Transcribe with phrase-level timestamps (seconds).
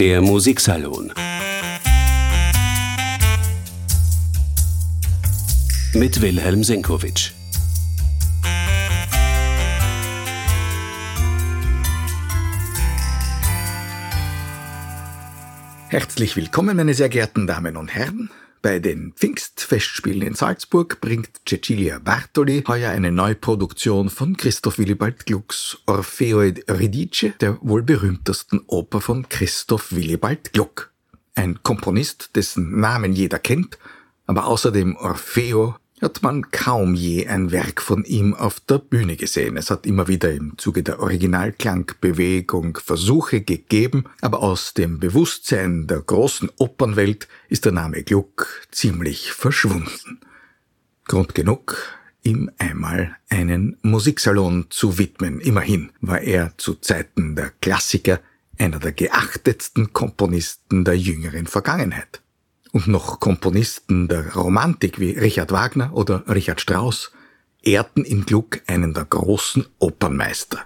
[0.00, 1.12] Der Musiksalon
[5.92, 7.32] mit Wilhelm Senkowitsch.
[15.88, 18.30] Herzlich willkommen, meine sehr geehrten Damen und Herren.
[18.62, 25.78] Bei den Pfingstfestspielen in Salzburg bringt Cecilia Bartoli heuer eine Neuproduktion von Christoph Willibald Glucks
[25.86, 30.92] Orfeo ed Eurydice, der wohl berühmtesten Oper von Christoph Willibald Gluck.
[31.34, 33.78] Ein Komponist, dessen Namen jeder kennt,
[34.26, 39.16] aber außer dem Orfeo hat man kaum je ein Werk von ihm auf der Bühne
[39.16, 39.56] gesehen.
[39.56, 46.00] Es hat immer wieder im Zuge der Originalklangbewegung Versuche gegeben, aber aus dem Bewusstsein der
[46.00, 50.20] großen Opernwelt ist der Name Gluck ziemlich verschwunden.
[51.06, 51.76] Grund genug,
[52.22, 55.40] ihm einmal einen Musiksalon zu widmen.
[55.40, 58.20] Immerhin war er zu Zeiten der Klassiker
[58.58, 62.22] einer der geachtetsten Komponisten der jüngeren Vergangenheit
[62.72, 67.12] und noch Komponisten der Romantik wie Richard Wagner oder Richard Strauss
[67.62, 70.60] ehrten in Gluck einen der großen Opernmeister.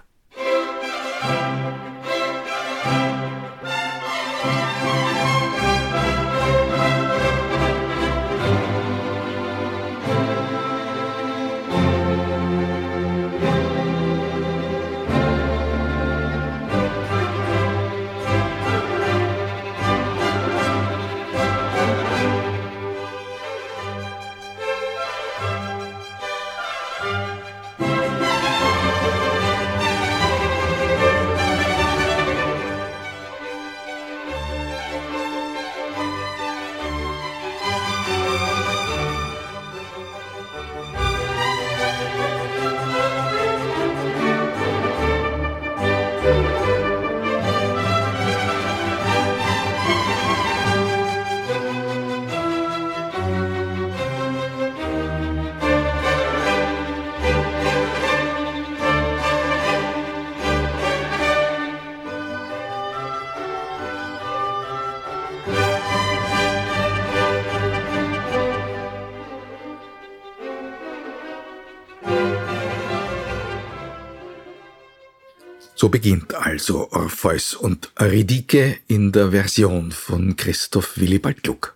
[75.85, 81.75] So beginnt also Orpheus und Euridike in der Version von Christoph Willibald Gluck.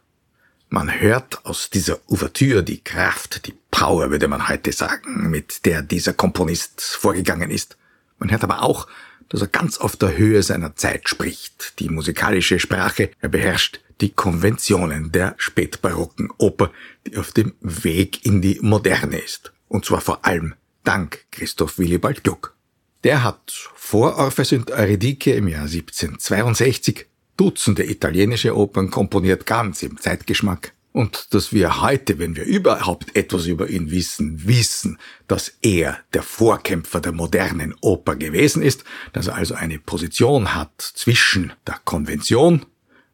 [0.69, 5.83] Man hört aus dieser Ouvertüre die Kraft, die Power, würde man heute sagen, mit der
[5.83, 7.77] dieser Komponist vorgegangen ist.
[8.17, 8.87] Man hört aber auch,
[9.29, 14.09] dass er ganz auf der Höhe seiner Zeit spricht, die musikalische Sprache, er beherrscht die
[14.09, 16.71] Konventionen der spätbarocken Oper,
[17.05, 19.51] die auf dem Weg in die Moderne ist.
[19.67, 22.55] Und zwar vor allem dank Christoph Willibald Gluck.
[23.03, 27.05] Der hat vor Orpheus und Euridike im Jahr 1762
[27.37, 30.73] Dutzende italienische Opern komponiert, ganz im Zeitgeschmack.
[30.91, 36.23] Und dass wir heute, wenn wir überhaupt etwas über ihn wissen, wissen, dass er der
[36.23, 38.83] Vorkämpfer der modernen Oper gewesen ist,
[39.13, 42.65] dass er also eine Position hat zwischen der Konvention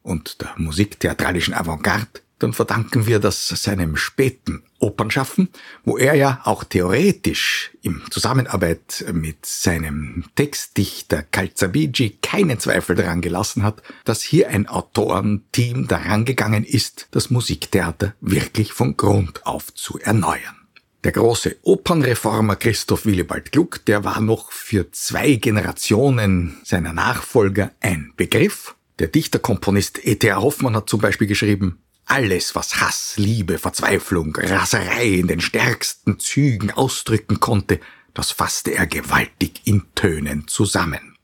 [0.01, 5.49] und der musiktheatralischen Avantgarde, dann verdanken wir das seinem späten Opernschaffen,
[5.83, 13.63] wo er ja auch theoretisch im Zusammenarbeit mit seinem Textdichter Calzabigi keinen Zweifel daran gelassen
[13.63, 19.97] hat, dass hier ein Autorenteam daran gegangen ist, das Musiktheater wirklich von Grund auf zu
[19.99, 20.65] erneuern.
[21.05, 28.13] Der große Opernreformer Christoph Willibald Gluck, der war noch für zwei Generationen seiner Nachfolger ein
[28.17, 28.75] Begriff.
[28.97, 30.37] Der Dichterkomponist E.T.A.
[30.37, 36.71] Hoffmann hat zum Beispiel geschrieben, alles, was Hass, Liebe, Verzweiflung, Raserei in den stärksten Zügen
[36.71, 37.79] ausdrücken konnte,
[38.13, 41.17] das fasste er gewaltig in Tönen zusammen.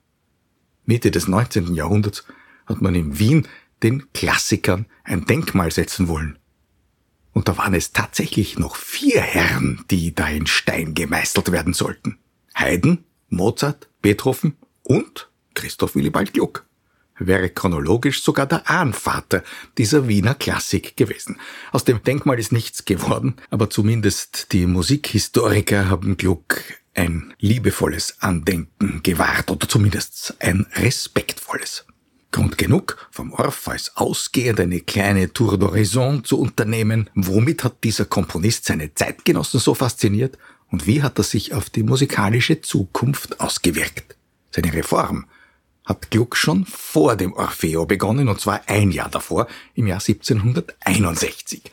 [0.86, 1.76] Mitte des 19.
[1.76, 2.26] Jahrhunderts
[2.66, 3.48] hat man in Wien
[3.84, 6.38] den Klassikern ein Denkmal setzen wollen.
[7.34, 12.18] Und da waren es tatsächlich noch vier Herren, die da in Stein gemeißelt werden sollten.
[12.54, 16.66] Haydn, Mozart, Beethoven und Christoph Willibald Gluck
[17.28, 19.44] wäre chronologisch sogar der Ahnvater
[19.78, 21.38] dieser Wiener Klassik gewesen.
[21.72, 26.62] Aus dem Denkmal ist nichts geworden, aber zumindest die Musikhistoriker haben Gluck
[26.94, 31.86] ein liebevolles Andenken gewahrt oder zumindest ein respektvolles.
[32.32, 37.10] Grund genug, vom Orpheus ausgehend eine kleine Tour d'Horizon zu unternehmen.
[37.14, 40.38] Womit hat dieser Komponist seine Zeitgenossen so fasziniert
[40.70, 44.16] und wie hat er sich auf die musikalische Zukunft ausgewirkt?
[44.52, 45.26] Seine Reform
[45.86, 51.64] hat Gluck schon vor dem Orfeo begonnen, und zwar ein Jahr davor, im Jahr 1761.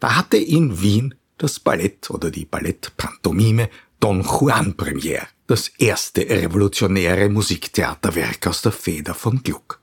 [0.00, 3.68] Da hatte in Wien das Ballett oder die Ballettpantomime
[4.00, 9.81] Don Juan Premiere, das erste revolutionäre Musiktheaterwerk aus der Feder von Gluck.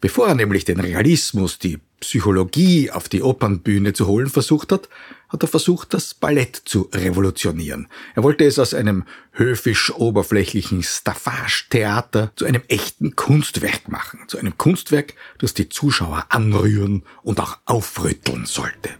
[0.00, 4.88] Bevor er nämlich den Realismus, die Psychologie auf die Opernbühne zu holen versucht hat,
[5.28, 7.88] hat er versucht, das Ballett zu revolutionieren.
[8.14, 14.56] Er wollte es aus einem höfisch oberflächlichen Staffage-Theater zu einem echten Kunstwerk machen, zu einem
[14.56, 18.90] Kunstwerk, das die Zuschauer anrühren und auch aufrütteln sollte.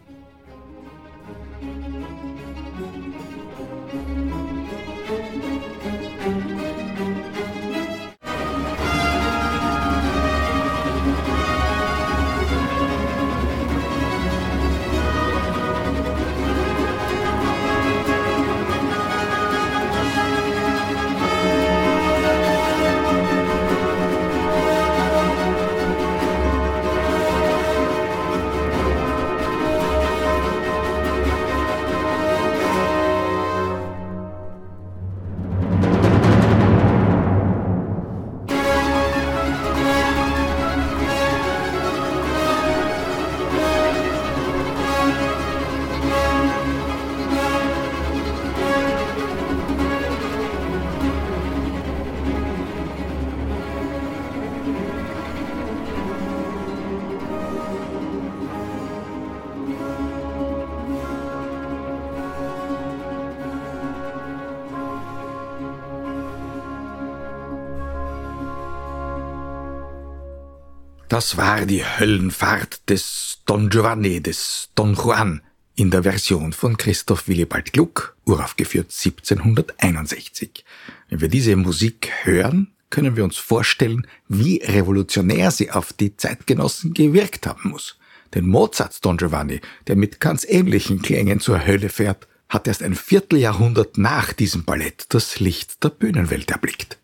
[71.11, 75.43] Das war die Höllenfahrt des Don Giovanni, des Don Juan,
[75.75, 80.65] in der Version von Christoph Willibald Gluck, uraufgeführt 1761.
[81.09, 86.95] Wenn wir diese Musik hören, können wir uns vorstellen, wie revolutionär sie auf die Zeitgenossen
[86.95, 87.99] gewirkt haben muss.
[88.33, 92.95] Denn Mozarts Don Giovanni, der mit ganz ähnlichen Klängen zur Hölle fährt, hat erst ein
[92.95, 96.99] Vierteljahrhundert nach diesem Ballett das Licht der Bühnenwelt erblickt.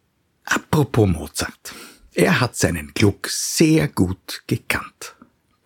[0.44, 1.74] Apropos Mozart.
[2.18, 5.16] Er hat seinen Gluck sehr gut gekannt.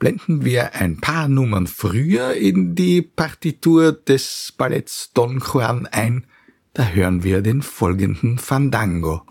[0.00, 6.26] Blenden wir ein paar Nummern früher in die Partitur des Balletts Don Juan ein,
[6.72, 9.22] da hören wir den folgenden Fandango.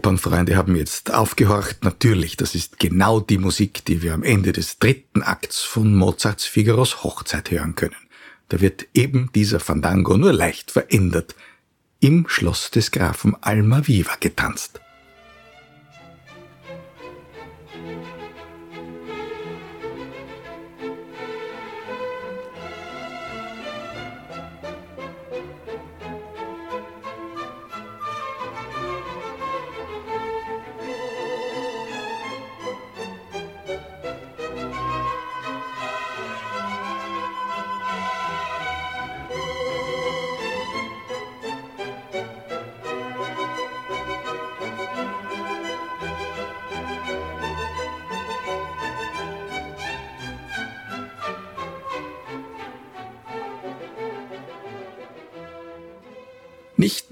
[0.00, 1.84] Opernfreunde haben jetzt aufgehorcht.
[1.84, 6.46] Natürlich, das ist genau die Musik, die wir am Ende des dritten Akts von Mozarts
[6.46, 8.08] Figaros Hochzeit hören können.
[8.48, 11.34] Da wird eben dieser Fandango nur leicht verändert
[12.00, 14.80] im Schloss des Grafen Almaviva getanzt.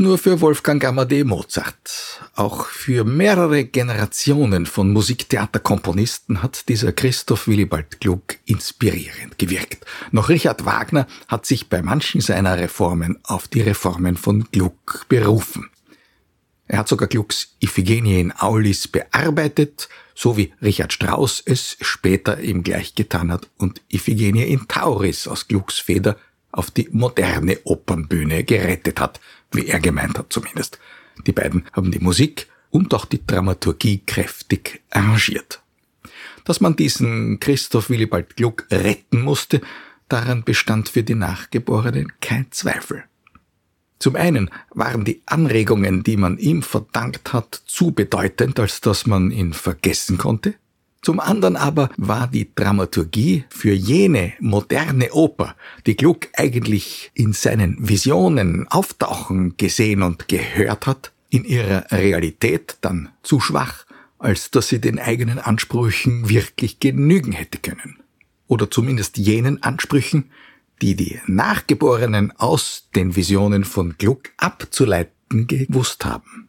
[0.08, 8.00] Nur für Wolfgang Amadee Mozart, auch für mehrere Generationen von Musiktheaterkomponisten hat dieser Christoph Willibald
[8.00, 9.84] Gluck inspirierend gewirkt.
[10.10, 15.68] Noch Richard Wagner hat sich bei manchen seiner Reformen auf die Reformen von Gluck berufen.
[16.68, 22.62] Er hat sogar Glucks Iphigenie in Aulis bearbeitet, so wie Richard Strauss es später ihm
[22.62, 26.16] gleich getan hat und Iphigenie in Tauris aus Glucks Feder
[26.50, 29.20] auf die moderne Opernbühne gerettet hat,
[29.52, 30.78] wie er gemeint hat zumindest.
[31.26, 35.62] Die beiden haben die Musik und auch die Dramaturgie kräftig arrangiert.
[36.44, 39.60] Dass man diesen Christoph Willibald Gluck retten musste,
[40.08, 43.04] daran bestand für die Nachgeborenen kein Zweifel.
[43.98, 49.30] Zum einen waren die Anregungen, die man ihm verdankt hat, zu bedeutend, als dass man
[49.30, 50.54] ihn vergessen konnte.
[51.00, 55.54] Zum anderen aber war die Dramaturgie für jene moderne Oper,
[55.86, 63.10] die Gluck eigentlich in seinen Visionen auftauchen gesehen und gehört hat, in ihrer Realität dann
[63.22, 63.86] zu schwach,
[64.18, 67.98] als dass sie den eigenen Ansprüchen wirklich genügen hätte können.
[68.48, 70.30] Oder zumindest jenen Ansprüchen,
[70.82, 76.48] die die Nachgeborenen aus den Visionen von Gluck abzuleiten gewusst haben.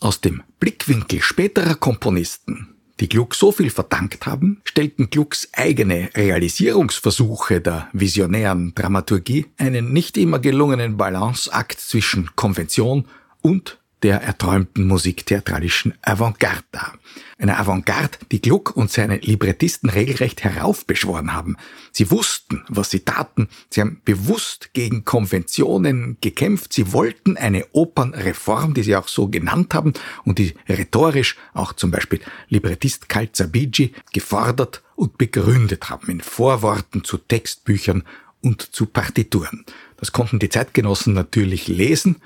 [0.00, 7.60] Aus dem Blickwinkel späterer Komponisten die Gluck so viel verdankt haben, stellten Glucks eigene Realisierungsversuche
[7.60, 13.06] der visionären Dramaturgie einen nicht immer gelungenen Balanceakt zwischen Konvention
[13.40, 16.98] und der erträumten musiktheatralischen Avantgarde dar.
[17.38, 21.56] Eine Avantgarde, die Gluck und seine Librettisten regelrecht heraufbeschworen haben.
[21.92, 23.48] Sie wussten, was sie taten.
[23.70, 26.72] Sie haben bewusst gegen Konventionen gekämpft.
[26.72, 29.92] Sie wollten eine Opernreform, die sie auch so genannt haben
[30.24, 37.18] und die rhetorisch auch zum Beispiel Librettist Calzabigi gefordert und begründet haben in Vorworten zu
[37.18, 38.04] Textbüchern
[38.40, 39.64] und zu Partituren.
[39.96, 42.16] Das konnten die Zeitgenossen natürlich lesen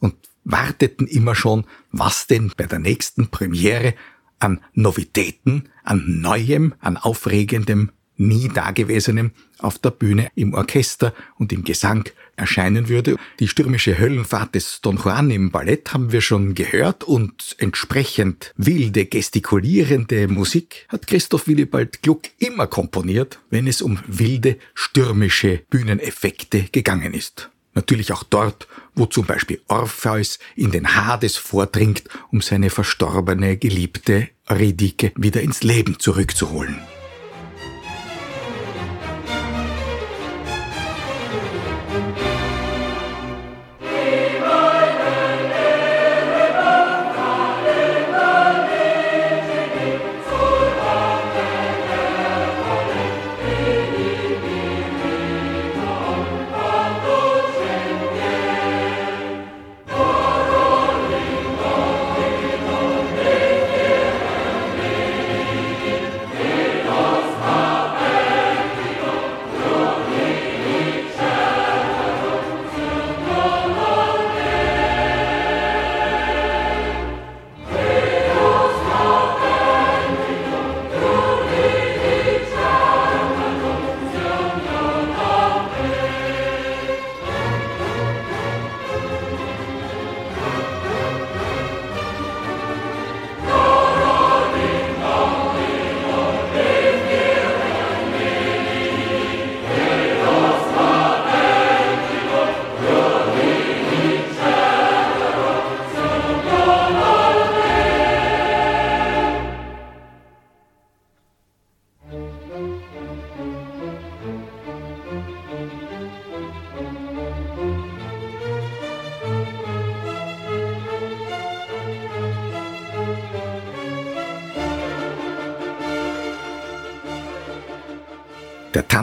[0.00, 0.14] und
[0.46, 3.94] warteten immer schon, was denn bei der nächsten Premiere
[4.38, 11.64] an Novitäten, an Neuem, an Aufregendem, nie Dagewesenem auf der Bühne, im Orchester und im
[11.64, 13.16] Gesang erscheinen würde.
[13.40, 19.06] Die stürmische Höllenfahrt des Don Juan im Ballett haben wir schon gehört und entsprechend wilde,
[19.06, 27.14] gestikulierende Musik hat Christoph Willibald Gluck immer komponiert, wenn es um wilde, stürmische Bühneneffekte gegangen
[27.14, 27.50] ist.
[27.76, 34.30] Natürlich auch dort, wo zum Beispiel Orpheus in den Hades vordringt, um seine verstorbene Geliebte
[34.48, 36.80] Euridike wieder ins Leben zurückzuholen.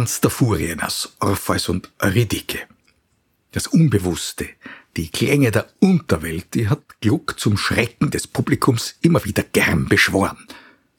[0.04, 2.60] Tanz der Furien aus Orpheus und Euridike.
[3.54, 4.50] Das Unbewusste,
[4.98, 10.46] die Klänge der Unterwelt, die hat Gluck zum Schrecken des Publikums immer wieder gern beschworen.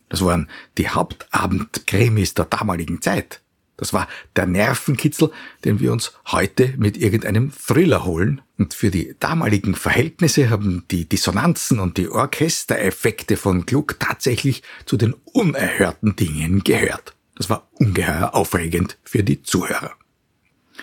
[0.08, 3.42] Das waren die Hauptabendkrimis der damaligen Zeit.
[3.76, 5.30] Das war der Nervenkitzel,
[5.66, 8.40] den wir uns heute mit irgendeinem Thriller holen.
[8.56, 14.96] Und für die damaligen Verhältnisse haben die Dissonanzen und die Orchestereffekte von Gluck tatsächlich zu
[14.96, 17.14] den unerhörten Dingen gehört.
[17.36, 19.92] Das war ungeheuer aufregend für die Zuhörer.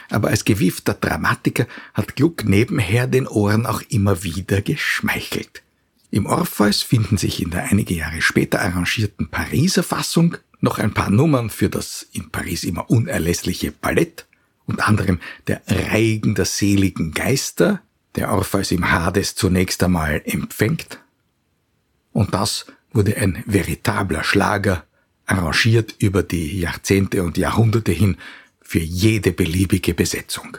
[0.09, 5.63] Aber als gewiefter Dramatiker hat Gluck nebenher den Ohren auch immer wieder geschmeichelt.
[6.11, 11.09] Im Orpheus finden sich in der einige Jahre später arrangierten Pariser Fassung noch ein paar
[11.09, 14.27] Nummern für das in Paris immer unerlässliche Ballett,
[14.65, 17.81] unter anderem der Reigen der seligen Geister,
[18.15, 20.99] der Orpheus im Hades zunächst einmal empfängt.
[22.11, 24.83] Und das wurde ein veritabler Schlager
[25.31, 28.17] arrangiert über die Jahrzehnte und Jahrhunderte hin
[28.61, 30.57] für jede beliebige Besetzung.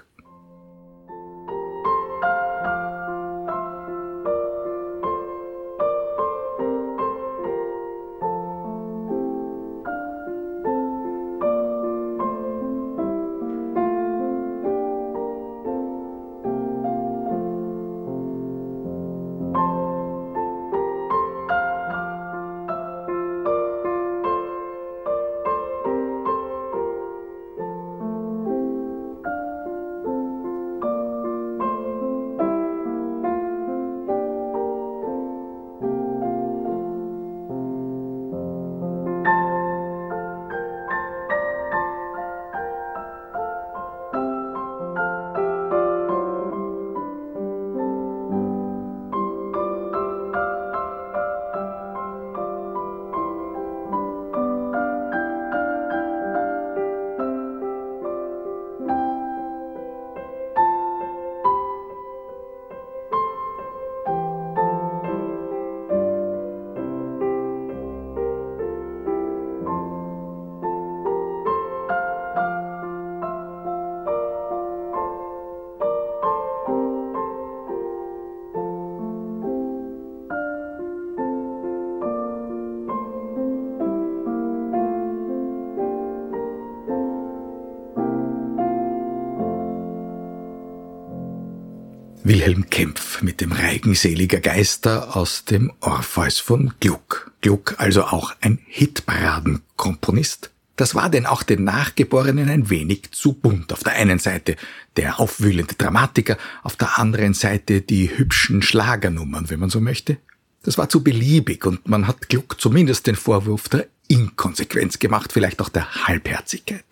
[92.24, 97.32] Wilhelm Kempf mit dem Reigen seliger Geister aus dem Orpheus von Gluck.
[97.40, 100.50] Gluck also auch ein Hitparadenkomponist.
[100.76, 103.72] Das war denn auch den Nachgeborenen ein wenig zu bunt.
[103.72, 104.54] Auf der einen Seite
[104.96, 110.18] der aufwühlende Dramatiker, auf der anderen Seite die hübschen Schlagernummern, wenn man so möchte.
[110.62, 115.60] Das war zu beliebig und man hat Gluck zumindest den Vorwurf der Inkonsequenz gemacht, vielleicht
[115.60, 116.84] auch der Halbherzigkeit.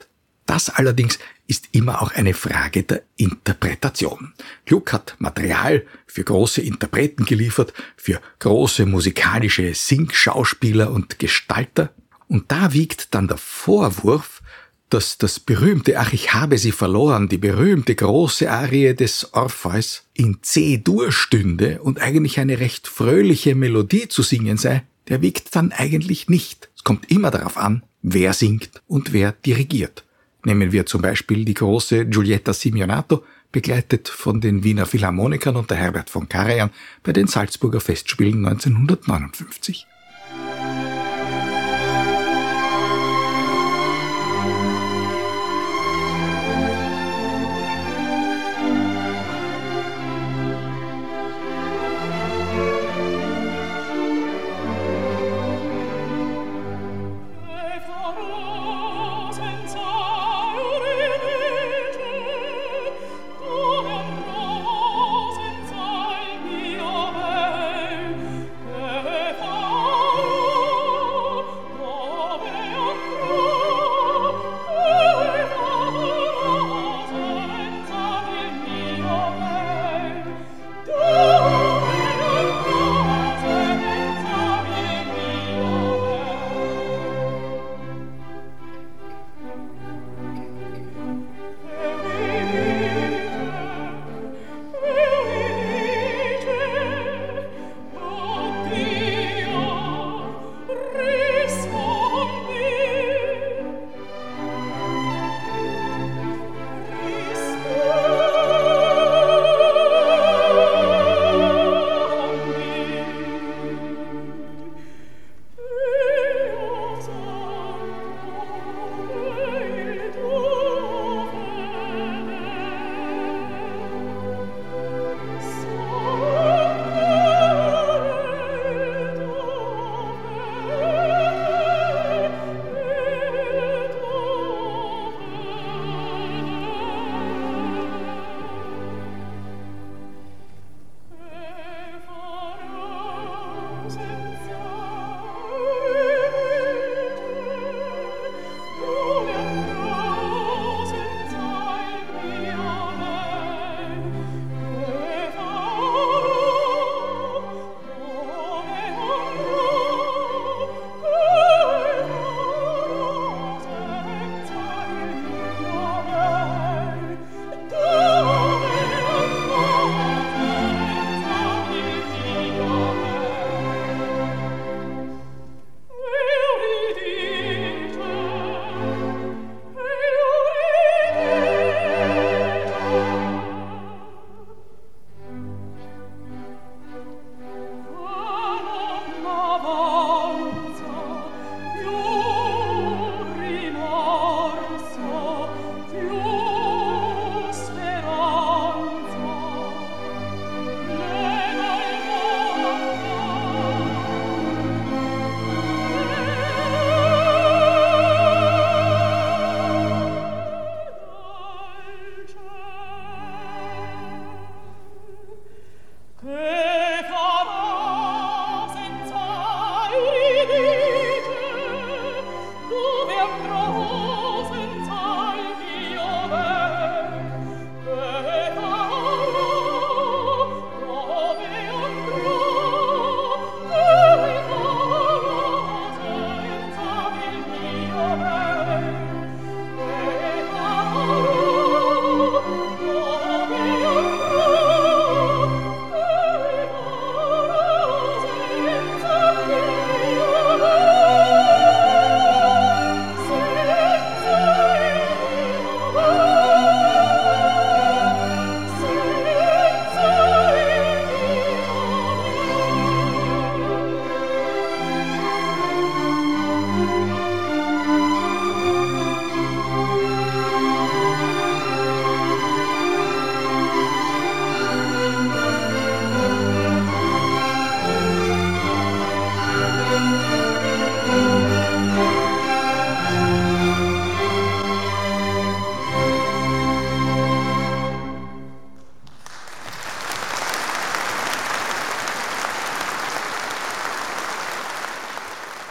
[0.50, 4.32] Das allerdings ist immer auch eine Frage der Interpretation.
[4.64, 11.90] Gluck hat Material für große Interpreten geliefert, für große musikalische Singschauspieler und Gestalter.
[12.26, 14.42] Und da wiegt dann der Vorwurf,
[14.88, 20.38] dass das berühmte Ach, ich habe sie verloren, die berühmte große Arie des Orpheus in
[20.42, 26.28] C-Dur stünde und eigentlich eine recht fröhliche Melodie zu singen sei, der wiegt dann eigentlich
[26.28, 26.70] nicht.
[26.74, 30.02] Es kommt immer darauf an, wer singt und wer dirigiert.
[30.44, 36.08] Nehmen wir zum Beispiel die große Giulietta Simeonato, begleitet von den Wiener Philharmonikern unter Herbert
[36.08, 36.70] von Karajan
[37.02, 39.86] bei den Salzburger Festspielen 1959.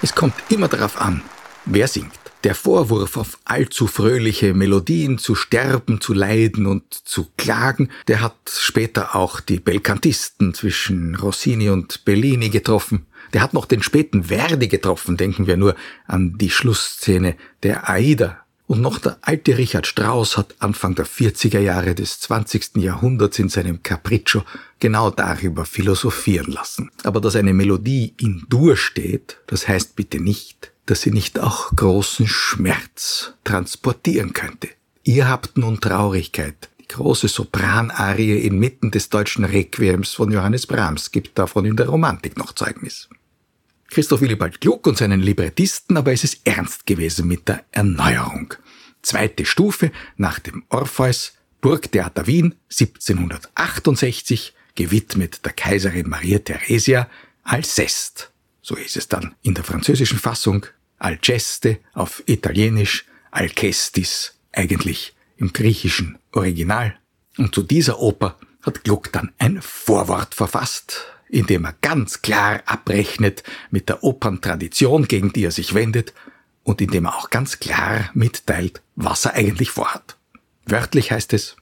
[0.10, 1.22] Es kommt immer darauf an,
[1.66, 2.20] wer singt.
[2.44, 8.34] Der Vorwurf auf allzu fröhliche Melodien zu sterben, zu leiden und zu klagen, der hat
[8.52, 13.06] später auch die Belkantisten zwischen Rossini und Bellini getroffen.
[13.34, 15.76] Der hat noch den späten Verdi getroffen, denken wir nur
[16.08, 18.44] an die Schlussszene der Aida.
[18.70, 22.76] Und noch der alte Richard Strauss hat Anfang der 40er Jahre des 20.
[22.76, 24.44] Jahrhunderts in seinem Capriccio
[24.78, 26.92] genau darüber philosophieren lassen.
[27.04, 31.72] Aber dass eine Melodie in Dur steht, das heißt bitte nicht, dass sie nicht auch
[31.76, 34.70] großen Schmerz transportieren könnte.
[35.02, 36.70] Ihr habt nun Traurigkeit.
[36.80, 42.38] Die große Sopranarie inmitten des deutschen Requiems von Johannes Brahms gibt davon in der Romantik
[42.38, 43.10] noch Zeugnis.
[43.90, 48.54] Christoph Willibald Gluck und seinen Librettisten aber ist es ernst gewesen mit der Erneuerung.
[49.02, 57.10] Zweite Stufe nach dem Orpheus, Burgtheater Wien 1768, gewidmet der Kaiserin Maria Theresia,
[57.44, 58.26] Alceste.
[58.62, 60.68] So ist es dann in der französischen Fassung
[61.00, 67.00] Alceste auf Italienisch, Alcestis eigentlich im griechischen Original.
[67.38, 72.62] Und zu dieser Oper hat Gluck dann ein Vorwort verfasst, in dem er ganz klar
[72.66, 76.14] abrechnet mit der Operntradition, gegen die er sich wendet,
[76.64, 80.18] und in dem er auch ganz klar mitteilt, was er eigentlich vorhat.
[80.66, 81.56] Wörtlich heißt es,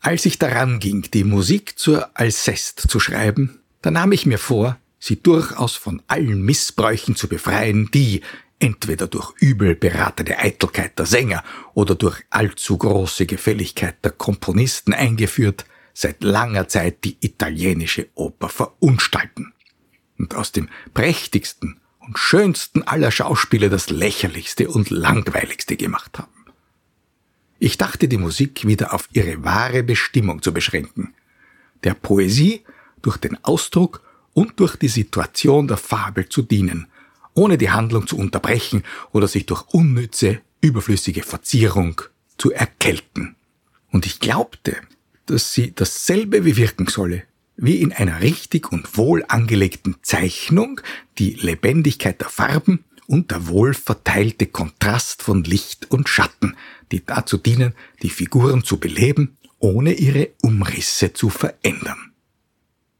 [0.00, 4.78] als ich daran ging, die Musik zur Alceste zu schreiben, da nahm ich mir vor,
[4.98, 8.22] sie durchaus von allen Missbräuchen zu befreien, die,
[8.58, 11.42] entweder durch übel beratene Eitelkeit der Sänger
[11.74, 19.52] oder durch allzu große Gefälligkeit der Komponisten eingeführt, seit langer Zeit die italienische Oper verunstalten
[20.18, 26.30] und aus dem prächtigsten und schönsten aller Schauspiele das lächerlichste und langweiligste gemacht haben.
[27.58, 31.14] Ich dachte, die Musik wieder auf ihre wahre Bestimmung zu beschränken,
[31.84, 32.62] der Poesie
[33.02, 34.02] durch den Ausdruck
[34.32, 36.88] und durch die Situation der Fabel zu dienen
[37.34, 42.00] ohne die Handlung zu unterbrechen oder sich durch unnütze, überflüssige Verzierung
[42.38, 43.36] zu erkälten.
[43.90, 44.76] Und ich glaubte,
[45.26, 47.22] dass sie dasselbe bewirken solle,
[47.56, 50.80] wie in einer richtig und wohl angelegten Zeichnung
[51.18, 56.56] die Lebendigkeit der Farben und der wohlverteilte Kontrast von Licht und Schatten,
[56.90, 62.12] die dazu dienen, die Figuren zu beleben, ohne ihre Umrisse zu verändern.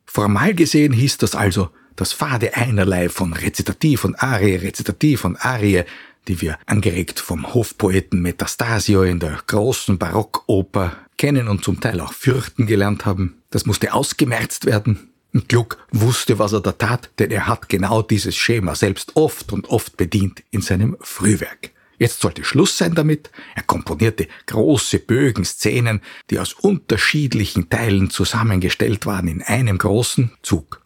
[0.05, 5.85] Formal gesehen hieß das also, das fade einerlei von Rezitativ und Arie, Rezitativ und Arie,
[6.29, 12.13] die wir angeregt vom Hofpoeten Metastasio in der großen Barockoper kennen und zum Teil auch
[12.13, 15.11] fürchten gelernt haben, das musste ausgemerzt werden.
[15.35, 19.53] Und Gluck wusste, was er da tat, denn er hat genau dieses Schema selbst oft
[19.53, 21.71] und oft bedient in seinem Frühwerk.
[21.99, 23.31] Jetzt sollte Schluss sein damit.
[23.55, 30.82] Er komponierte große Bögen, Szenen, die aus unterschiedlichen Teilen zusammengestellt waren in einem großen Zug.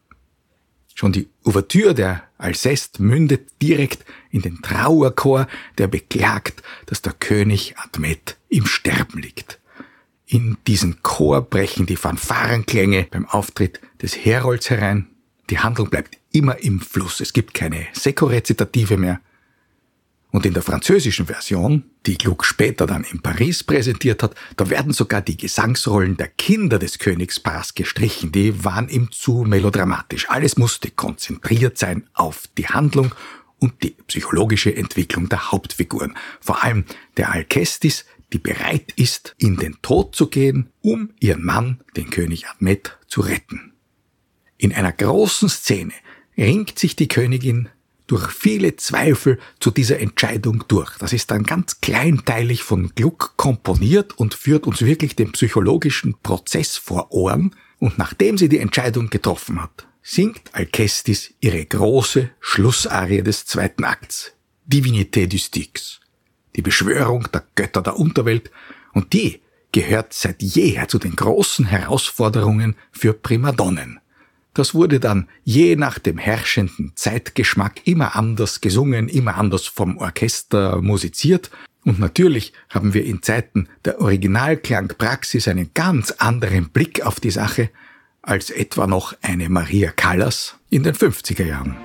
[0.97, 7.75] Schon die Ouvertüre der Alceste mündet direkt in den Trauerchor, der beklagt, dass der König
[7.77, 9.61] Admet im Sterben liegt.
[10.25, 15.09] In diesen Chor brechen die Fanfarenklänge beim Auftritt des Herolds herein.
[15.51, 17.21] Die Handlung bleibt immer im Fluss.
[17.21, 19.21] Es gibt keine Sekorezitative mehr.
[20.31, 24.93] Und in der französischen Version, die Gluck später dann in Paris präsentiert hat, da werden
[24.93, 28.33] sogar die Gesangsrollen der Kinder des Königspaars gestrichen.
[28.33, 30.29] Die waren ihm zu melodramatisch.
[30.29, 33.15] Alles musste konzentriert sein auf die Handlung
[33.59, 36.17] und die psychologische Entwicklung der Hauptfiguren.
[36.41, 36.85] Vor allem
[37.17, 42.49] der Alcestis, die bereit ist, in den Tod zu gehen, um ihren Mann, den König
[42.49, 43.73] Admet, zu retten.
[44.59, 45.93] In einer großen Szene
[46.37, 47.69] ringt sich die Königin
[48.07, 50.97] durch viele Zweifel zu dieser Entscheidung durch.
[50.99, 56.77] Das ist dann ganz kleinteilig von Gluck komponiert und führt uns wirklich den psychologischen Prozess
[56.77, 57.55] vor Ohren.
[57.79, 64.33] Und nachdem sie die Entscheidung getroffen hat, singt Alcestis ihre große Schlussarie des zweiten Akts,
[64.67, 66.01] Divinité du Styx,
[66.55, 68.51] die Beschwörung der Götter der Unterwelt,
[68.93, 69.43] und die
[69.73, 74.01] gehört seit jeher zu den großen Herausforderungen für Primadonnen.
[74.57, 80.81] Das wurde dann je nach dem herrschenden Zeitgeschmack immer anders gesungen, immer anders vom Orchester
[80.81, 81.51] musiziert.
[81.85, 87.69] Und natürlich haben wir in Zeiten der Originalklangpraxis einen ganz anderen Blick auf die Sache
[88.23, 91.77] als etwa noch eine Maria Callas in den 50er Jahren.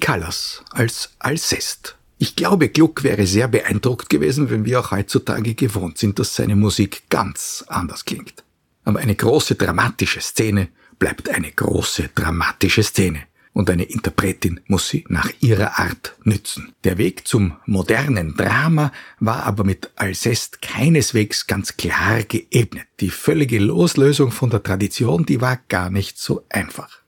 [0.00, 1.96] Callas als Alcest.
[2.18, 6.56] Ich glaube, Gluck wäre sehr beeindruckt gewesen, wenn wir auch heutzutage gewohnt sind, dass seine
[6.56, 8.44] Musik ganz anders klingt.
[8.84, 13.22] Aber eine große dramatische Szene bleibt eine große dramatische Szene.
[13.52, 16.72] Und eine Interpretin muss sie nach ihrer Art nützen.
[16.84, 22.86] Der Weg zum modernen Drama war aber mit Alcest keineswegs ganz klar geebnet.
[23.00, 26.99] Die völlige Loslösung von der Tradition, die war gar nicht so einfach.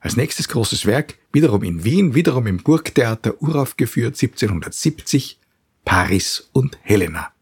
[0.00, 5.38] Als nächstes großes Werk, wiederum in Wien, wiederum im Burgtheater uraufgeführt 1770,
[5.84, 7.32] Paris und Helena.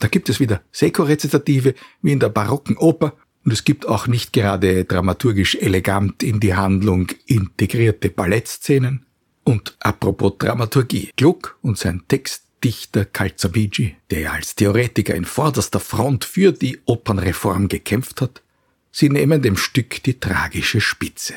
[0.00, 4.32] Da gibt es wieder Seko-Rezitative wie in der barocken Oper und es gibt auch nicht
[4.32, 9.06] gerade dramaturgisch elegant in die Handlung integrierte Ballettszenen.
[9.44, 16.52] Und apropos Dramaturgie, Gluck und sein Textdichter Calzabigi, der als Theoretiker in vorderster Front für
[16.52, 18.42] die Opernreform gekämpft hat,
[18.90, 21.34] sie nehmen dem Stück die tragische Spitze.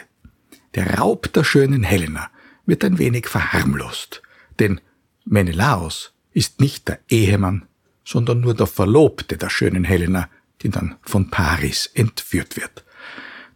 [0.77, 2.29] Der Raub der schönen Helena
[2.67, 4.21] wird ein wenig verharmlost,
[4.59, 4.79] denn
[5.25, 7.65] Menelaos ist nicht der Ehemann,
[8.05, 10.29] sondern nur der Verlobte der schönen Helena,
[10.61, 12.85] die dann von Paris entführt wird.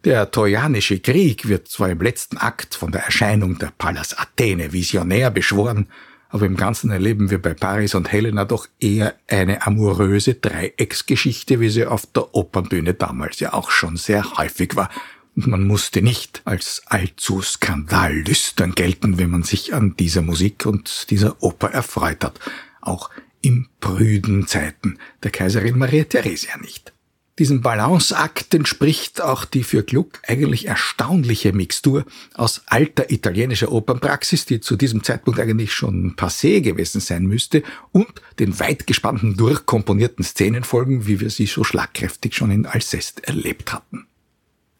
[0.04, 5.30] Der Trojanische Krieg wird zwar im letzten Akt von der Erscheinung der Pallas Athene visionär
[5.30, 5.86] beschworen,
[6.28, 11.68] aber im Ganzen erleben wir bei Paris und Helena doch eher eine amoröse Dreiecksgeschichte, wie
[11.68, 14.90] sie auf der Opernbühne damals ja auch schon sehr häufig war
[15.34, 21.42] man musste nicht als allzu skandallüstern gelten, wenn man sich an dieser Musik und dieser
[21.42, 22.38] Oper erfreut hat.
[22.80, 26.92] Auch im prüden Zeiten der Kaiserin Maria Theresia nicht.
[27.38, 34.60] Diesem Balanceakt entspricht auch die für Gluck eigentlich erstaunliche Mixtur aus alter italienischer Opernpraxis, die
[34.60, 41.06] zu diesem Zeitpunkt eigentlich schon passé gewesen sein müsste, und den weit gespannten durchkomponierten Szenenfolgen,
[41.06, 44.06] wie wir sie so schlagkräftig schon in Alceste erlebt hatten.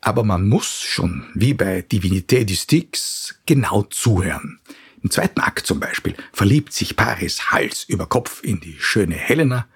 [0.02, 4.58] Aber man muss schon, wie bei Divinité du Styx, genau zuhören.
[5.00, 9.66] Im zweiten Akt zum Beispiel verliebt sich Paris Hals über Kopf in die schöne Helena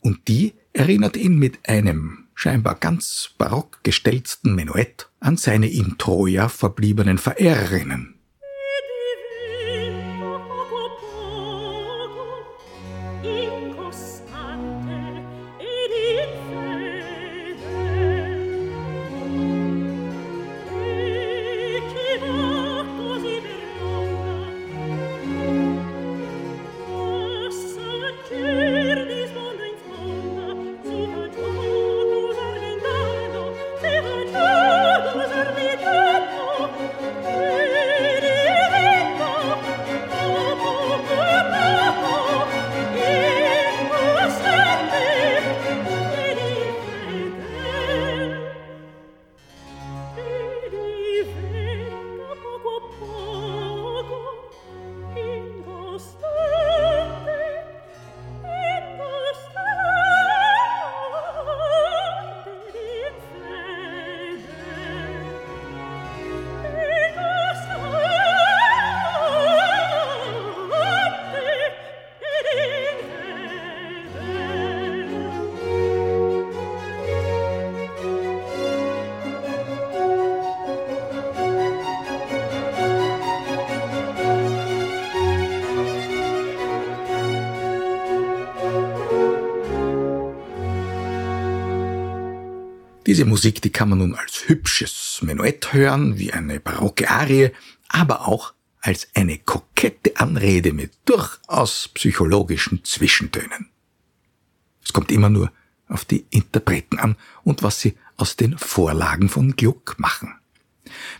[0.00, 6.48] und die erinnert ihn mit einem scheinbar ganz barock gestelzten Menuett an seine in Troja
[6.48, 8.19] verbliebenen Verehrerinnen.
[93.10, 97.50] Diese Musik, die kann man nun als hübsches Menuett hören, wie eine barocke Arie,
[97.88, 103.68] aber auch als eine kokette Anrede mit durchaus psychologischen Zwischentönen.
[104.84, 105.50] Es kommt immer nur
[105.88, 110.36] auf die Interpreten an und was sie aus den Vorlagen von Gluck machen.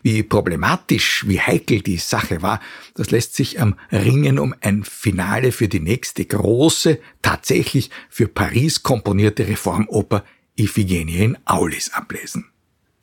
[0.05, 2.61] Wie problematisch, wie heikel die Sache war,
[2.95, 8.85] das lässt sich am Ringen um ein Finale für die nächste große, tatsächlich für Paris
[8.85, 10.23] komponierte Reformoper
[10.61, 12.47] Iphigenie in Aulis ablesen.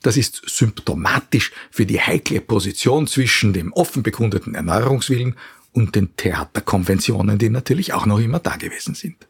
[0.04, 5.36] Das ist symptomatisch für die heikle Position zwischen dem offen bekundeten Erneuerungswillen
[5.74, 9.28] und den Theaterkonventionen, die natürlich auch noch immer da gewesen sind.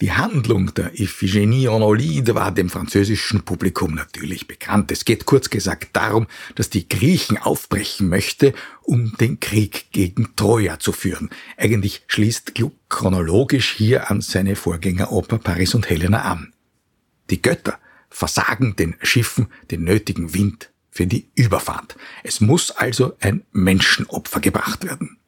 [0.00, 4.90] Die Handlung der Iphigenie en Olide war dem französischen Publikum natürlich bekannt.
[4.90, 10.80] Es geht kurz gesagt darum, dass die Griechen aufbrechen möchte, um den Krieg gegen Troja
[10.80, 11.30] zu führen.
[11.56, 16.53] Eigentlich schließt Gluck chronologisch hier an seine Vorgängeroper Paris und Helena an.
[17.30, 17.78] Die Götter
[18.10, 21.96] versagen den Schiffen den nötigen Wind für die Überfahrt.
[22.22, 25.18] Es muss also ein Menschenopfer gebracht werden.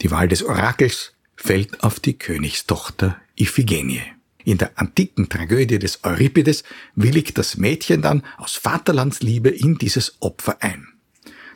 [0.00, 4.02] Die Wahl des Orakels fällt auf die Königstochter Iphigenie.
[4.44, 10.62] In der antiken Tragödie des Euripides willigt das Mädchen dann aus Vaterlandsliebe in dieses Opfer
[10.62, 10.88] ein.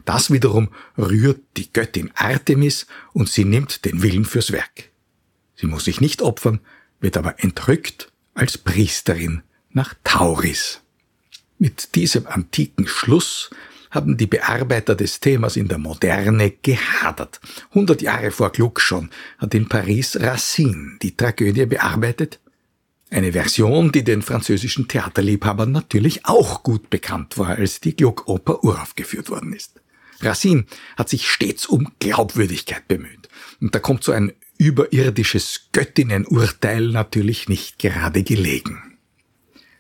[0.05, 0.69] Das wiederum
[0.99, 4.91] rührt die Göttin Artemis und sie nimmt den Willen fürs Werk.
[5.57, 6.61] Sie muss sich nicht opfern,
[7.01, 10.81] wird aber entrückt als Priesterin nach Tauris.
[11.59, 13.51] Mit diesem antiken Schluss
[13.91, 17.41] haben die Bearbeiter des Themas in der Moderne gehadert.
[17.73, 22.41] Hundert Jahre vor Gluck schon hat in Paris Racine die Tragödie bearbeitet.
[23.11, 29.31] Eine Version, die den französischen Theaterliebhabern natürlich auch gut bekannt war, als die Gluck-Oper uraufgeführt
[29.31, 29.81] worden ist.
[30.21, 30.65] Racine
[30.97, 33.29] hat sich stets um Glaubwürdigkeit bemüht.
[33.61, 38.95] Und da kommt so ein überirdisches Göttinnenurteil natürlich nicht gerade gelegen.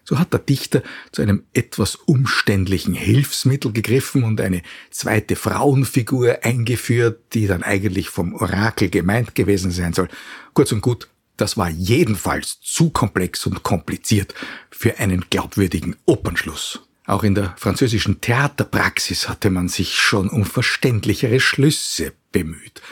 [0.05, 7.20] So hat der Dichter zu einem etwas umständlichen Hilfsmittel gegriffen und eine zweite Frauenfigur eingeführt,
[7.33, 10.09] die dann eigentlich vom Orakel gemeint gewesen sein soll.
[10.53, 11.09] Kurz und gut,
[11.39, 14.35] das war jedenfalls zu komplex und kompliziert
[14.70, 16.81] für einen glaubwürdigen Opernschluss.
[17.07, 22.83] Auch in der französischen Theaterpraxis hatte man sich schon um verständlichere Schlüsse bemüht.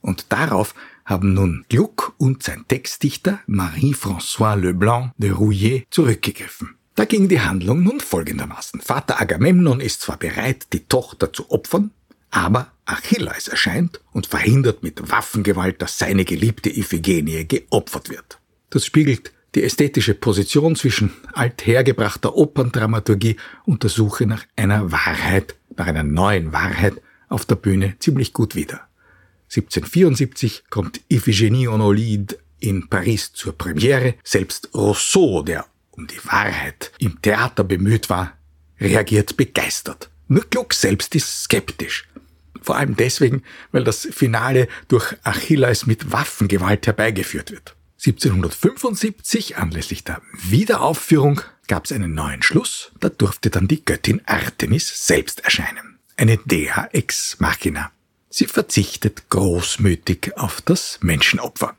[0.00, 0.74] Und darauf
[1.08, 6.76] haben nun Gluck und sein Textdichter Marie-François Leblanc de Rouillet zurückgegriffen.
[6.96, 8.82] Da ging die Handlung nun folgendermaßen.
[8.82, 11.92] Vater Agamemnon ist zwar bereit, die Tochter zu opfern,
[12.30, 18.38] aber Achilles erscheint und verhindert mit Waffengewalt, dass seine geliebte Iphigenie geopfert wird.
[18.68, 25.86] Das spiegelt die ästhetische Position zwischen althergebrachter Operndramaturgie und der Suche nach einer Wahrheit, nach
[25.86, 27.00] einer neuen Wahrheit
[27.30, 28.87] auf der Bühne ziemlich gut wider.
[29.50, 34.14] 1774 kommt Iphigenie en Olide in Paris zur Premiere.
[34.22, 38.36] Selbst Rousseau, der um die Wahrheit im Theater bemüht war,
[38.80, 40.10] reagiert begeistert.
[40.28, 42.06] Nur Gluck selbst ist skeptisch.
[42.60, 43.42] Vor allem deswegen,
[43.72, 47.74] weil das Finale durch Achilles mit Waffengewalt herbeigeführt wird.
[47.98, 52.92] 1775, anlässlich der Wiederaufführung, gab es einen neuen Schluss.
[53.00, 55.98] Da durfte dann die Göttin Artemis selbst erscheinen.
[56.16, 57.90] Eine Dea ex machina.
[58.38, 61.76] Sie verzichtet großmütig auf das Menschenopfer.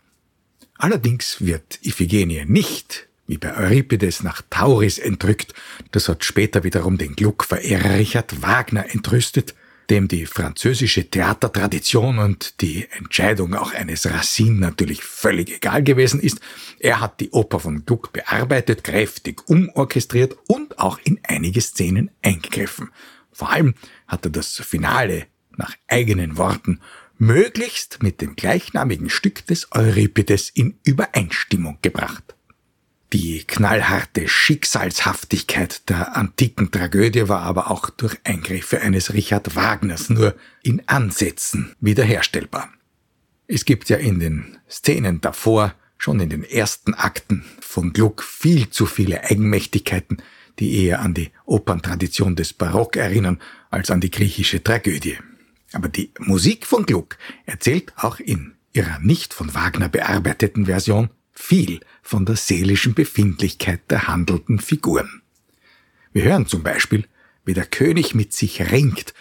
[0.77, 5.53] Allerdings wird Iphigenie nicht, wie bei Euripides, nach Tauris entrückt,
[5.93, 9.55] das hat später wiederum den Gluckverehrer Richard Wagner entrüstet,
[9.89, 16.41] dem die französische Theatertradition und die Entscheidung auch eines Racine natürlich völlig egal gewesen ist.
[16.77, 22.89] Er hat die Oper von Gluck bearbeitet, kräftig umorchestriert und auch in einige Szenen eingegriffen.
[23.31, 23.75] Vor allem
[24.07, 25.27] hat er das Finale
[25.59, 26.79] nach eigenen Worten,
[27.19, 32.35] möglichst mit dem gleichnamigen Stück des Euripides in Übereinstimmung gebracht.
[33.11, 40.35] Die knallharte Schicksalshaftigkeit der antiken Tragödie war aber auch durch Eingriffe eines Richard Wagners nur
[40.63, 42.69] in Ansätzen wiederherstellbar.
[43.47, 48.69] Es gibt ja in den Szenen davor, schon in den ersten Akten von Gluck viel
[48.69, 50.21] zu viele Eigenmächtigkeiten,
[50.59, 53.41] die eher an die Operntradition des Barock erinnern
[53.71, 55.17] als an die griechische Tragödie.
[55.71, 61.79] Aber die Musik von Gluck erzählt auch in ihrer nicht von Wagner bearbeiteten Version viel
[62.01, 65.21] von der seelischen Befindlichkeit der handelnden Figuren.
[66.11, 67.05] Wir hören zum Beispiel,
[67.45, 69.13] wie der König mit sich ringt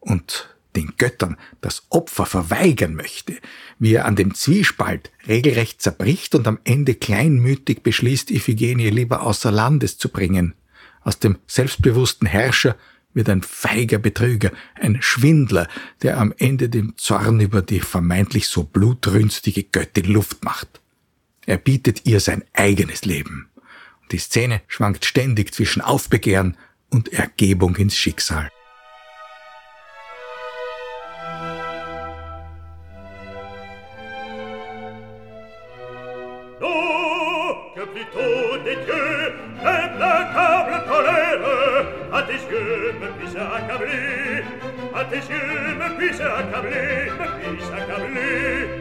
[0.00, 3.36] und den Göttern das Opfer verweigern möchte,
[3.78, 9.50] wie er an dem Zwiespalt regelrecht zerbricht und am Ende kleinmütig beschließt, Iphigenie lieber außer
[9.50, 10.54] Landes zu bringen,
[11.02, 12.76] aus dem selbstbewussten Herrscher
[13.16, 15.66] wird ein feiger Betrüger, ein Schwindler,
[16.02, 20.80] der am Ende dem Zorn über die vermeintlich so blutrünstige Göttin Luft macht.
[21.46, 23.48] Er bietet ihr sein eigenes Leben.
[24.02, 26.58] Und die Szene schwankt ständig zwischen Aufbegehren
[26.90, 28.50] und Ergebung ins Schicksal.
[36.60, 40.95] Oh, que plutôt des dieux, implacable
[42.26, 44.42] tes yeux me puissent accabler,
[44.94, 48.75] à tes yeux me puissent accabler, me puissent accabler.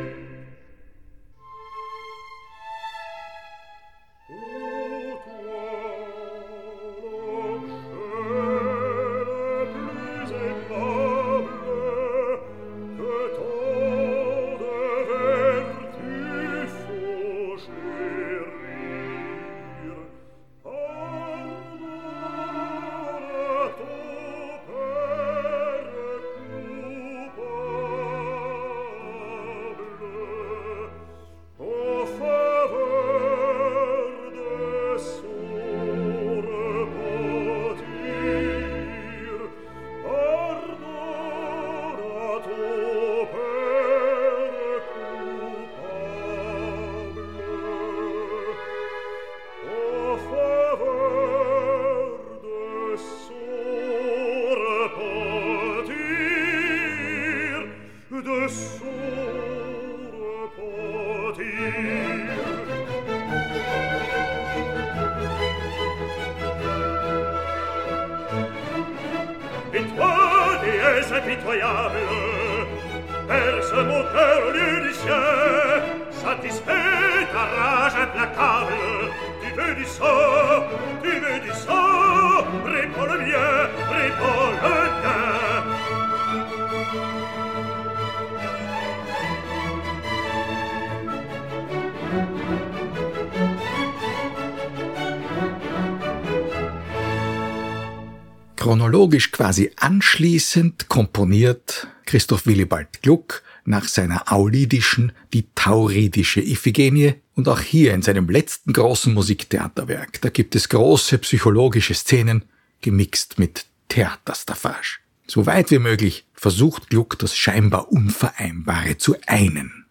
[98.65, 107.59] Chronologisch quasi anschließend komponiert Christoph Willibald Gluck nach seiner aulidischen die tauridische Iphigenie und auch
[107.59, 112.43] hier in seinem letzten großen Musiktheaterwerk, da gibt es große psychologische Szenen
[112.81, 114.97] gemixt mit Theaterstaffage.
[115.27, 119.84] So weit wie möglich versucht Gluck das scheinbar Unvereinbare zu einen.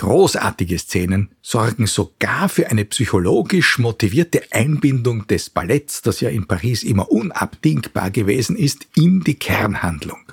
[0.00, 6.84] Großartige Szenen sorgen sogar für eine psychologisch motivierte Einbindung des Balletts, das ja in Paris
[6.84, 10.32] immer unabdingbar gewesen ist, in die Kernhandlung.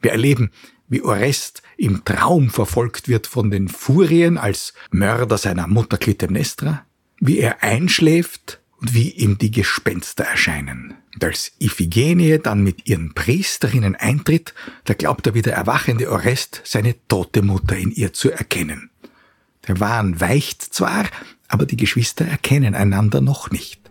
[0.00, 0.50] Wir erleben,
[0.88, 6.84] wie Orest im Traum verfolgt wird von den Furien als Mörder seiner Mutter Clytemnestra,
[7.20, 10.94] wie er einschläft und wie ihm die Gespenster erscheinen.
[11.14, 14.54] Und als Iphigenie dann mit ihren Priesterinnen eintritt,
[14.84, 18.90] da glaubt er wie der erwachende Orest seine tote Mutter in ihr zu erkennen.
[19.68, 21.06] Der Wahn weicht zwar,
[21.48, 23.81] aber die Geschwister erkennen einander noch nicht.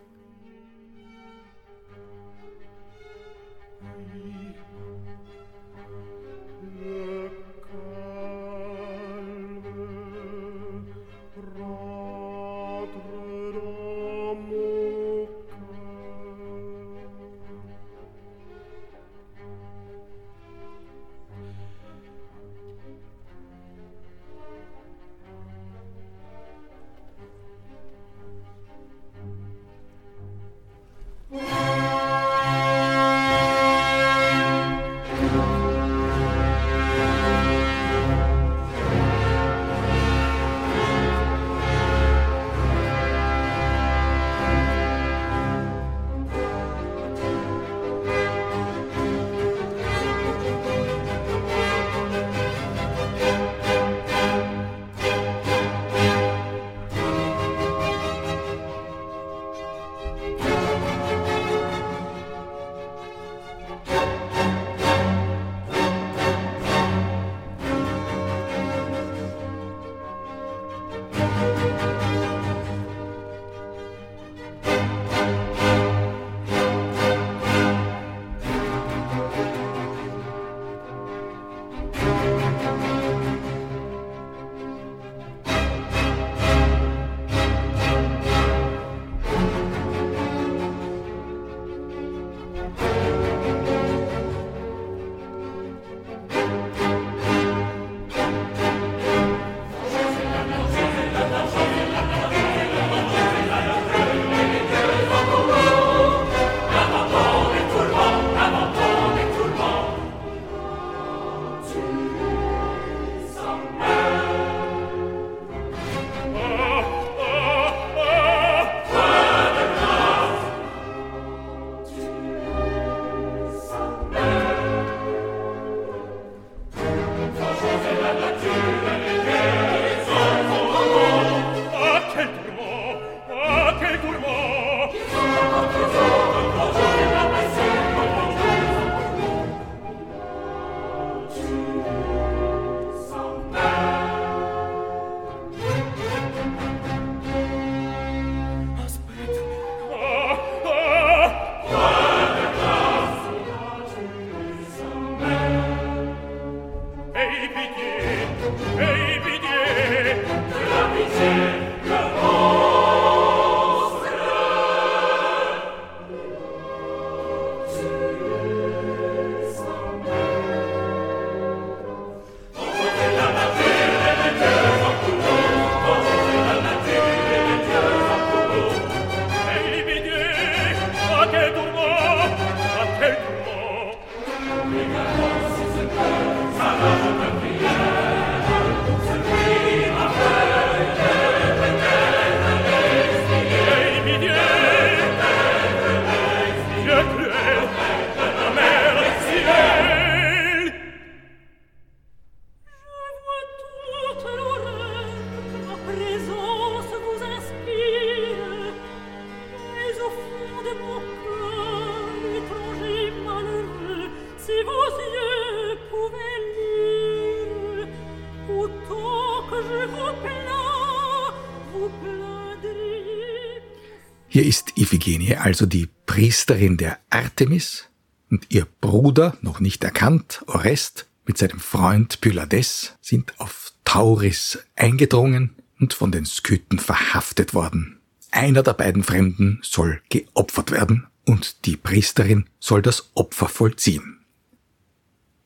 [224.33, 227.89] Hier ist Iphigenie also die Priesterin der Artemis
[228.29, 235.57] und ihr Bruder, noch nicht erkannt, Orest, mit seinem Freund Pylades sind auf Tauris eingedrungen
[235.81, 237.99] und von den Skythen verhaftet worden.
[238.31, 244.20] Einer der beiden Fremden soll geopfert werden und die Priesterin soll das Opfer vollziehen.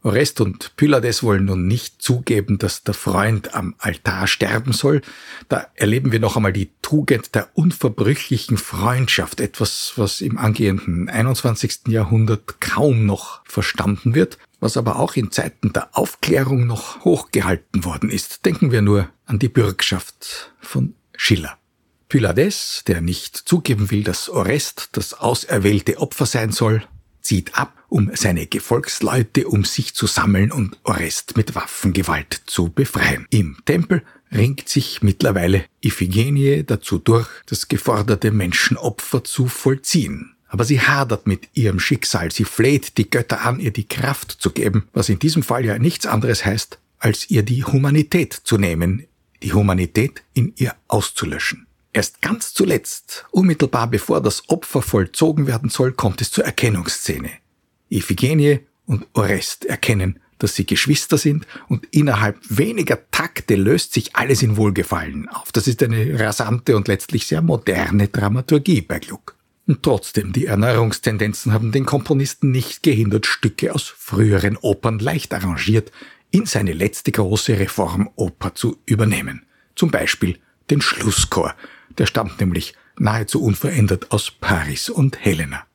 [0.06, 5.02] Orest und Pylades wollen nun nicht zugeben, dass der Freund am Altar sterben soll.
[5.50, 11.88] Da erleben wir noch einmal die Tugend der unverbrüchlichen Freundschaft, etwas, was im angehenden 21.
[11.88, 18.12] Jahrhundert kaum noch verstanden wird, was aber auch in Zeiten der Aufklärung noch hochgehalten worden
[18.12, 18.46] ist.
[18.46, 21.58] Denken wir nur an die Bürgschaft von Schiller.
[22.10, 26.84] Pylades, der nicht zugeben will, dass Orest das auserwählte Opfer sein soll,
[27.26, 33.26] zieht ab, um seine Gefolgsleute um sich zu sammeln und Orest mit Waffengewalt zu befreien.
[33.30, 40.36] Im Tempel ringt sich mittlerweile Iphigenie dazu durch, das geforderte Menschenopfer zu vollziehen.
[40.48, 44.52] Aber sie hadert mit ihrem Schicksal, sie fleht die Götter an, ihr die Kraft zu
[44.52, 49.06] geben, was in diesem Fall ja nichts anderes heißt, als ihr die Humanität zu nehmen,
[49.44, 51.65] die Humanität in ihr auszulöschen.
[51.96, 57.30] Erst ganz zuletzt, unmittelbar bevor das Opfer vollzogen werden soll, kommt es zur Erkennungsszene.
[57.90, 64.44] Iphigenie und Orest erkennen, dass sie Geschwister sind und innerhalb weniger Takte löst sich alles
[64.44, 65.54] in Wohlgefallen auf.
[65.54, 69.38] Das ist eine rasante und letztlich sehr moderne Dramaturgie bei Gluck.
[69.66, 75.94] Und trotzdem, die Erneuerungstendenzen haben den Komponisten nicht gehindert, Stücke aus früheren Opern leicht arrangiert
[76.30, 79.46] in seine letzte große Reformoper zu übernehmen.
[79.78, 80.40] Zum Beispiel
[80.70, 81.56] den Schlusschor,
[81.98, 85.66] der stammt nämlich nahezu unverändert aus Paris und Helena.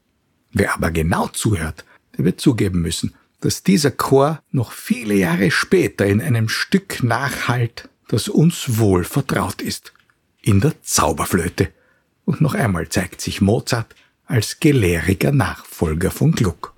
[0.53, 1.85] Wer aber genau zuhört,
[2.17, 7.89] der wird zugeben müssen, dass dieser Chor noch viele Jahre später in einem Stück nachhalt,
[8.09, 9.93] das uns wohl vertraut ist,
[10.43, 11.69] in der Zauberflöte.
[12.25, 13.95] Und noch einmal zeigt sich Mozart
[14.27, 16.75] als gelehriger Nachfolger von Gluck.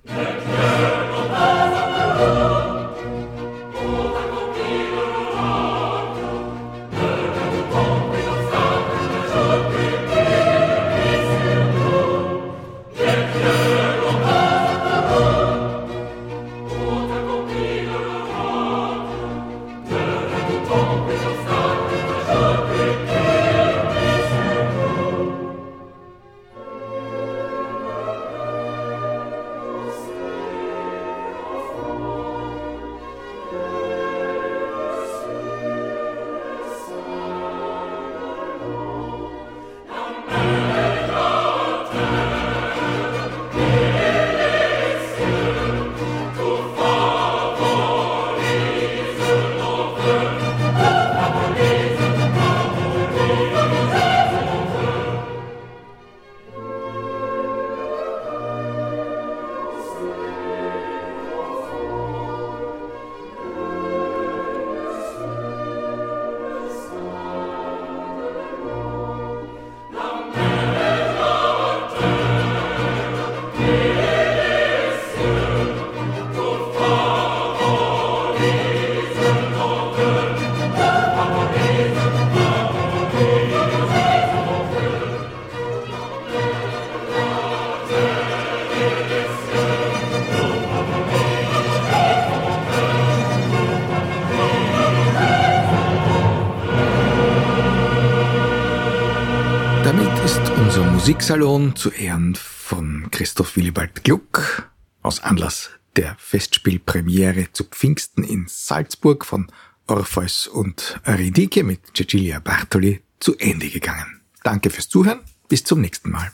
[101.03, 109.25] Musiksalon zu Ehren von Christoph Willibald Gluck aus Anlass der Festspielpremiere zu Pfingsten in Salzburg
[109.25, 109.51] von
[109.85, 114.21] Orpheus und Euridike mit Cecilia Bartoli zu Ende gegangen.
[114.45, 116.31] Danke fürs Zuhören, bis zum nächsten Mal.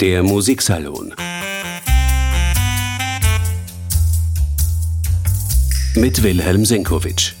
[0.00, 1.14] Der Musiksalon
[5.94, 7.37] mit Wilhelm Senkowitsch.